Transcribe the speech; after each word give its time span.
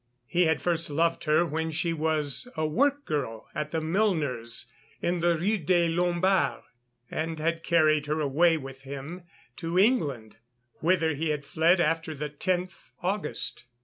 He 0.25 0.45
had 0.45 0.63
first 0.63 0.89
loved 0.89 1.25
her 1.25 1.45
when 1.45 1.69
she 1.69 1.93
was 1.93 2.47
a 2.57 2.65
work 2.65 3.05
girl 3.05 3.47
at 3.53 3.71
a 3.75 3.79
milliner's 3.79 4.65
in 4.99 5.19
the 5.19 5.37
Rue 5.37 5.59
des 5.59 5.89
Lombards, 5.89 6.63
and 7.11 7.37
had 7.37 7.61
carried 7.61 8.07
her 8.07 8.19
away 8.19 8.57
with 8.57 8.81
him 8.81 9.21
to 9.57 9.77
England, 9.77 10.37
whither 10.79 11.13
he 11.13 11.29
had 11.29 11.45
fled 11.45 11.79
after 11.79 12.15
the 12.15 12.31
10th 12.31 12.93
August. 13.03 13.65